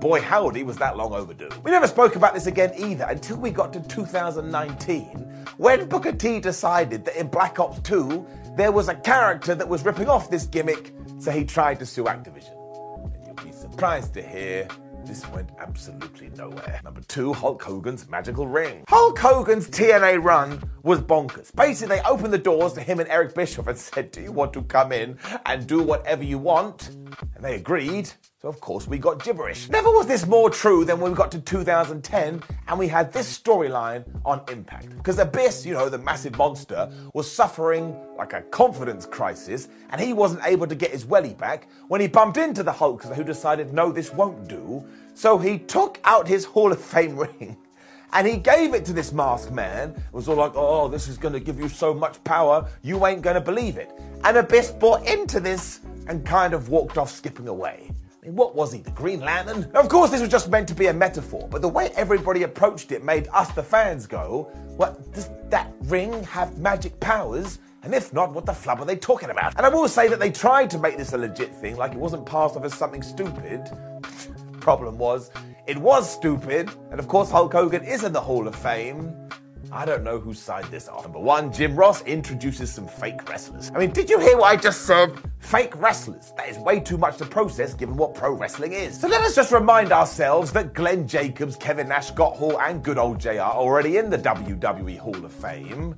Boy, 0.00 0.22
howdy, 0.22 0.62
was 0.62 0.78
that 0.78 0.96
long 0.96 1.12
overdue. 1.12 1.50
We 1.62 1.70
never 1.70 1.86
spoke 1.86 2.16
about 2.16 2.32
this 2.32 2.46
again 2.46 2.72
either 2.78 3.04
until 3.04 3.36
we 3.36 3.50
got 3.50 3.70
to 3.74 3.80
2019, 3.80 5.18
when 5.58 5.86
Booker 5.86 6.12
T 6.12 6.40
decided 6.40 7.04
that 7.04 7.16
in 7.16 7.26
Black 7.26 7.60
Ops 7.60 7.80
2, 7.80 8.26
there 8.56 8.72
was 8.72 8.88
a 8.88 8.94
character 8.94 9.54
that 9.54 9.68
was 9.68 9.84
ripping 9.84 10.08
off 10.08 10.30
this 10.30 10.46
gimmick, 10.46 10.94
so 11.18 11.30
he 11.30 11.44
tried 11.44 11.78
to 11.80 11.84
sue 11.84 12.04
Activision. 12.04 12.56
And 13.14 13.26
you'll 13.26 13.44
be 13.44 13.52
surprised 13.52 14.14
to 14.14 14.22
hear 14.22 14.68
this 15.10 15.28
went 15.30 15.50
absolutely 15.58 16.30
nowhere. 16.36 16.80
Number 16.84 17.00
two, 17.08 17.32
Hulk 17.32 17.60
Hogan's 17.60 18.08
magical 18.08 18.46
ring. 18.46 18.84
Hulk 18.88 19.18
Hogan's 19.18 19.68
TNA 19.68 20.22
run 20.22 20.62
was 20.84 21.00
bonkers. 21.00 21.52
Basically, 21.56 21.96
they 21.96 22.02
opened 22.02 22.32
the 22.32 22.38
doors 22.38 22.74
to 22.74 22.80
him 22.80 23.00
and 23.00 23.08
Eric 23.08 23.34
Bischoff 23.34 23.66
and 23.66 23.76
said, 23.76 24.12
Do 24.12 24.20
you 24.20 24.30
want 24.30 24.52
to 24.52 24.62
come 24.62 24.92
in 24.92 25.18
and 25.46 25.66
do 25.66 25.82
whatever 25.82 26.22
you 26.22 26.38
want? 26.38 26.90
And 27.40 27.48
they 27.48 27.54
agreed. 27.54 28.06
So, 28.42 28.48
of 28.48 28.60
course, 28.60 28.86
we 28.86 28.98
got 28.98 29.24
gibberish. 29.24 29.70
Never 29.70 29.90
was 29.90 30.06
this 30.06 30.26
more 30.26 30.50
true 30.50 30.84
than 30.84 31.00
when 31.00 31.12
we 31.12 31.16
got 31.16 31.32
to 31.32 31.40
2010 31.40 32.42
and 32.68 32.78
we 32.78 32.86
had 32.86 33.14
this 33.14 33.38
storyline 33.38 34.04
on 34.26 34.42
Impact. 34.50 34.94
Because 34.98 35.18
Abyss, 35.18 35.64
you 35.64 35.72
know, 35.72 35.88
the 35.88 35.96
massive 35.96 36.36
monster, 36.36 36.92
was 37.14 37.32
suffering 37.32 37.96
like 38.18 38.34
a 38.34 38.42
confidence 38.42 39.06
crisis 39.06 39.70
and 39.88 39.98
he 39.98 40.12
wasn't 40.12 40.42
able 40.44 40.66
to 40.66 40.74
get 40.74 40.90
his 40.90 41.06
welly 41.06 41.32
back 41.32 41.66
when 41.88 42.02
he 42.02 42.08
bumped 42.08 42.36
into 42.36 42.62
the 42.62 42.72
Hulk, 42.72 43.04
who 43.04 43.24
decided, 43.24 43.72
no, 43.72 43.90
this 43.90 44.12
won't 44.12 44.46
do. 44.46 44.84
So 45.14 45.38
he 45.38 45.60
took 45.60 45.98
out 46.04 46.28
his 46.28 46.44
Hall 46.44 46.72
of 46.72 46.78
Fame 46.78 47.16
ring 47.18 47.56
and 48.12 48.26
he 48.26 48.36
gave 48.36 48.74
it 48.74 48.84
to 48.84 48.92
this 48.92 49.12
masked 49.12 49.52
man. 49.52 49.94
It 49.96 50.12
was 50.12 50.28
all 50.28 50.36
like, 50.36 50.52
oh, 50.56 50.88
this 50.88 51.08
is 51.08 51.16
going 51.16 51.32
to 51.32 51.40
give 51.40 51.58
you 51.58 51.70
so 51.70 51.94
much 51.94 52.22
power, 52.22 52.68
you 52.82 53.06
ain't 53.06 53.22
going 53.22 53.36
to 53.36 53.40
believe 53.40 53.78
it. 53.78 53.98
And 54.24 54.36
Abyss 54.36 54.72
bought 54.72 55.06
into 55.06 55.40
this 55.40 55.80
and 56.10 56.26
kind 56.26 56.52
of 56.52 56.68
walked 56.68 56.98
off 56.98 57.08
skipping 57.08 57.46
away. 57.46 57.88
I 58.20 58.26
mean, 58.26 58.34
what 58.34 58.56
was 58.56 58.72
he, 58.72 58.80
the 58.80 58.90
Green 58.90 59.20
Lantern? 59.20 59.70
Of 59.74 59.88
course, 59.88 60.10
this 60.10 60.20
was 60.20 60.28
just 60.28 60.50
meant 60.50 60.66
to 60.68 60.74
be 60.74 60.88
a 60.88 60.92
metaphor, 60.92 61.48
but 61.48 61.62
the 61.62 61.68
way 61.68 61.92
everybody 61.94 62.42
approached 62.42 62.90
it 62.90 63.04
made 63.04 63.28
us, 63.32 63.50
the 63.52 63.62
fans, 63.62 64.08
go, 64.08 64.50
What, 64.76 65.12
does 65.14 65.30
that 65.50 65.72
ring 65.82 66.24
have 66.24 66.58
magic 66.58 66.98
powers? 66.98 67.60
And 67.84 67.94
if 67.94 68.12
not, 68.12 68.34
what 68.34 68.44
the 68.44 68.52
flub 68.52 68.80
are 68.80 68.84
they 68.84 68.96
talking 68.96 69.30
about? 69.30 69.56
And 69.56 69.64
I 69.64 69.68
will 69.68 69.86
say 69.86 70.08
that 70.08 70.18
they 70.18 70.30
tried 70.32 70.68
to 70.70 70.78
make 70.78 70.98
this 70.98 71.12
a 71.12 71.18
legit 71.18 71.54
thing, 71.54 71.76
like 71.76 71.92
it 71.92 71.98
wasn't 71.98 72.26
passed 72.26 72.56
off 72.56 72.64
as 72.64 72.74
something 72.74 73.02
stupid. 73.02 73.70
Problem 74.60 74.98
was, 74.98 75.30
it 75.68 75.78
was 75.78 76.12
stupid, 76.12 76.68
and 76.90 76.98
of 76.98 77.06
course, 77.06 77.30
Hulk 77.30 77.52
Hogan 77.52 77.84
is 77.84 78.02
in 78.02 78.12
the 78.12 78.20
Hall 78.20 78.48
of 78.48 78.56
Fame. 78.56 79.14
I 79.72 79.84
don't 79.84 80.02
know 80.02 80.18
who 80.18 80.34
signed 80.34 80.66
this 80.66 80.88
off. 80.88 81.04
Number 81.04 81.20
one, 81.20 81.52
Jim 81.52 81.76
Ross 81.76 82.02
introduces 82.02 82.72
some 82.72 82.88
fake 82.88 83.28
wrestlers. 83.28 83.70
I 83.72 83.78
mean, 83.78 83.92
did 83.92 84.10
you 84.10 84.18
hear 84.18 84.36
what 84.36 84.46
I 84.46 84.56
just 84.56 84.82
said? 84.82 85.16
Fake 85.38 85.76
wrestlers. 85.76 86.32
That 86.36 86.48
is 86.48 86.58
way 86.58 86.80
too 86.80 86.98
much 86.98 87.18
to 87.18 87.24
process 87.24 87.72
given 87.74 87.96
what 87.96 88.14
pro 88.14 88.32
wrestling 88.32 88.72
is. 88.72 88.98
So 89.00 89.06
let 89.06 89.20
us 89.22 89.36
just 89.36 89.52
remind 89.52 89.92
ourselves 89.92 90.50
that 90.52 90.74
Glenn 90.74 91.06
Jacobs, 91.06 91.54
Kevin 91.54 91.88
Nash, 91.88 92.08
Scott 92.08 92.36
Hall, 92.36 92.60
and 92.60 92.82
good 92.82 92.98
old 92.98 93.20
JR 93.20 93.40
are 93.40 93.54
already 93.54 93.96
in 93.98 94.10
the 94.10 94.18
WWE 94.18 94.98
Hall 94.98 95.24
of 95.24 95.32
Fame. 95.32 95.94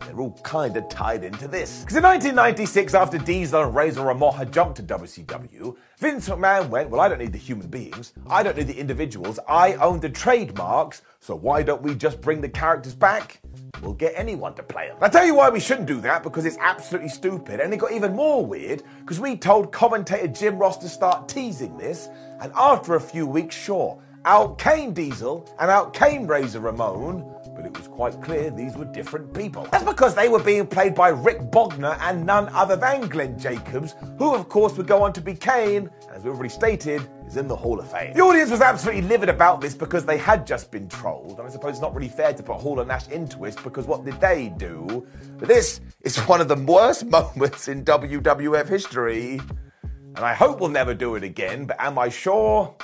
And 0.00 0.10
they're 0.10 0.20
all 0.20 0.38
kind 0.42 0.76
of 0.76 0.88
tied 0.88 1.24
into 1.24 1.48
this. 1.48 1.80
Because 1.80 1.96
in 1.96 2.02
1996, 2.02 2.94
after 2.94 3.18
Diesel 3.18 3.62
and 3.62 3.74
Razor 3.74 4.02
Ramon 4.02 4.34
had 4.34 4.52
jumped 4.52 4.76
to 4.76 4.82
WCW, 4.82 5.76
Vince 5.98 6.28
McMahon 6.28 6.68
went, 6.68 6.90
Well, 6.90 7.00
I 7.00 7.08
don't 7.08 7.18
need 7.18 7.32
the 7.32 7.38
human 7.38 7.68
beings. 7.68 8.12
I 8.28 8.42
don't 8.42 8.56
need 8.56 8.66
the 8.66 8.78
individuals. 8.78 9.38
I 9.48 9.74
own 9.74 10.00
the 10.00 10.10
trademarks. 10.10 11.02
So 11.20 11.34
why 11.34 11.62
don't 11.62 11.82
we 11.82 11.94
just 11.94 12.20
bring 12.20 12.40
the 12.40 12.48
characters 12.48 12.94
back? 12.94 13.40
We'll 13.82 13.94
get 13.94 14.12
anyone 14.16 14.54
to 14.54 14.62
play 14.62 14.88
them. 14.88 14.96
I'll 15.00 15.10
tell 15.10 15.26
you 15.26 15.34
why 15.34 15.50
we 15.50 15.60
shouldn't 15.60 15.86
do 15.86 16.00
that 16.02 16.22
because 16.22 16.44
it's 16.44 16.58
absolutely 16.60 17.08
stupid. 17.08 17.60
And 17.60 17.72
it 17.72 17.78
got 17.78 17.92
even 17.92 18.14
more 18.14 18.44
weird 18.44 18.82
because 19.00 19.20
we 19.20 19.36
told 19.36 19.72
commentator 19.72 20.28
Jim 20.28 20.58
Ross 20.58 20.78
to 20.78 20.88
start 20.88 21.28
teasing 21.28 21.76
this. 21.76 22.08
And 22.40 22.52
after 22.54 22.94
a 22.94 23.00
few 23.00 23.26
weeks, 23.26 23.54
sure, 23.54 24.00
out 24.24 24.58
came 24.58 24.92
Diesel 24.92 25.48
and 25.60 25.70
out 25.70 25.94
came 25.94 26.26
Razor 26.26 26.60
Ramon 26.60 27.24
but 27.56 27.64
it 27.64 27.76
was 27.76 27.88
quite 27.88 28.20
clear 28.20 28.50
these 28.50 28.76
were 28.76 28.84
different 28.84 29.32
people. 29.32 29.66
That's 29.72 29.82
because 29.82 30.14
they 30.14 30.28
were 30.28 30.42
being 30.42 30.66
played 30.66 30.94
by 30.94 31.08
Rick 31.08 31.40
Bogner 31.50 31.98
and 32.02 32.24
none 32.26 32.48
other 32.50 32.76
than 32.76 33.08
Glenn 33.08 33.38
Jacobs, 33.38 33.94
who 34.18 34.34
of 34.34 34.48
course 34.48 34.76
would 34.76 34.86
go 34.86 35.02
on 35.02 35.12
to 35.14 35.20
be 35.20 35.34
Kane, 35.34 35.88
as 36.12 36.22
we've 36.22 36.34
already 36.34 36.50
stated, 36.50 37.08
is 37.26 37.36
in 37.36 37.48
the 37.48 37.56
Hall 37.56 37.80
of 37.80 37.90
Fame. 37.90 38.14
The 38.14 38.20
audience 38.20 38.50
was 38.50 38.60
absolutely 38.60 39.02
livid 39.02 39.28
about 39.28 39.60
this 39.60 39.74
because 39.74 40.04
they 40.04 40.18
had 40.18 40.46
just 40.46 40.70
been 40.70 40.88
trolled, 40.88 41.38
and 41.38 41.48
I 41.48 41.50
suppose 41.50 41.70
it's 41.70 41.80
not 41.80 41.94
really 41.94 42.08
fair 42.08 42.32
to 42.32 42.42
put 42.42 42.56
Hall 42.56 42.78
and 42.80 42.88
Nash 42.88 43.08
into 43.08 43.44
it 43.46 43.56
because 43.64 43.86
what 43.86 44.04
did 44.04 44.20
they 44.20 44.52
do? 44.56 45.06
But 45.38 45.48
this 45.48 45.80
is 46.02 46.18
one 46.28 46.40
of 46.40 46.48
the 46.48 46.56
worst 46.56 47.06
moments 47.16 47.68
in 47.68 47.84
WWF 47.84 48.68
history, 48.68 49.40
and 49.82 50.24
I 50.24 50.34
hope 50.34 50.60
we'll 50.60 50.70
never 50.70 50.94
do 50.94 51.14
it 51.14 51.22
again, 51.22 51.66
but 51.66 51.80
am 51.80 51.98
I 51.98 52.08
sure? 52.08 52.74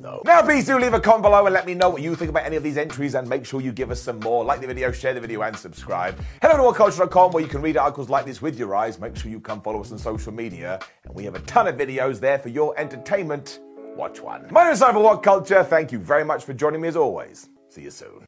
No. 0.00 0.22
Now, 0.24 0.40
please 0.40 0.64
do 0.64 0.78
leave 0.78 0.94
a 0.94 1.00
comment 1.00 1.22
below 1.22 1.44
and 1.44 1.52
let 1.52 1.66
me 1.66 1.74
know 1.74 1.90
what 1.90 2.00
you 2.00 2.14
think 2.14 2.30
about 2.30 2.46
any 2.46 2.56
of 2.56 2.62
these 2.62 2.78
entries 2.78 3.14
and 3.14 3.28
make 3.28 3.44
sure 3.44 3.60
you 3.60 3.70
give 3.70 3.90
us 3.90 4.00
some 4.00 4.18
more. 4.20 4.42
Like 4.44 4.62
the 4.62 4.66
video, 4.66 4.90
share 4.92 5.12
the 5.12 5.20
video, 5.20 5.42
and 5.42 5.54
subscribe. 5.54 6.18
Head 6.40 6.50
over 6.50 6.62
to 6.62 6.78
whatculture.com 6.78 7.32
where 7.32 7.42
you 7.42 7.48
can 7.48 7.60
read 7.60 7.76
articles 7.76 8.08
like 8.08 8.24
this 8.24 8.40
with 8.40 8.58
your 8.58 8.74
eyes. 8.74 8.98
Make 8.98 9.14
sure 9.14 9.30
you 9.30 9.40
come 9.40 9.60
follow 9.60 9.80
us 9.80 9.92
on 9.92 9.98
social 9.98 10.32
media. 10.32 10.80
And 11.04 11.14
we 11.14 11.24
have 11.24 11.34
a 11.34 11.40
ton 11.40 11.68
of 11.68 11.76
videos 11.76 12.18
there 12.18 12.38
for 12.38 12.48
your 12.48 12.78
entertainment. 12.78 13.60
Watch 13.94 14.20
one. 14.20 14.48
My 14.50 14.64
name 14.64 14.72
is 14.72 14.78
Simon 14.78 15.02
What 15.02 15.22
Culture. 15.22 15.62
Thank 15.62 15.92
you 15.92 15.98
very 15.98 16.24
much 16.24 16.44
for 16.44 16.54
joining 16.54 16.80
me 16.80 16.88
as 16.88 16.96
always. 16.96 17.50
See 17.68 17.82
you 17.82 17.90
soon. 17.90 18.24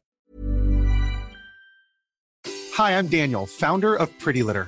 Hi, 2.75 2.97
I'm 2.97 3.07
Daniel, 3.07 3.47
founder 3.47 3.95
of 3.95 4.15
Pretty 4.19 4.43
Litter. 4.43 4.67